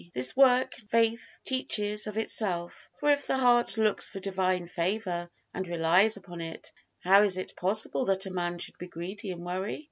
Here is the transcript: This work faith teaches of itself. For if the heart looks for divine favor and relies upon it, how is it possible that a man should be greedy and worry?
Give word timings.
This 0.15 0.35
work 0.35 0.73
faith 0.89 1.37
teaches 1.45 2.07
of 2.07 2.17
itself. 2.17 2.89
For 2.99 3.11
if 3.11 3.27
the 3.27 3.37
heart 3.37 3.77
looks 3.77 4.09
for 4.09 4.19
divine 4.19 4.65
favor 4.65 5.29
and 5.53 5.67
relies 5.67 6.17
upon 6.17 6.41
it, 6.41 6.71
how 7.03 7.21
is 7.21 7.37
it 7.37 7.55
possible 7.55 8.05
that 8.05 8.25
a 8.25 8.31
man 8.31 8.57
should 8.57 8.79
be 8.79 8.87
greedy 8.87 9.29
and 9.29 9.45
worry? 9.45 9.79